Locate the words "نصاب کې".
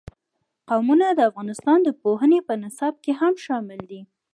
2.63-3.11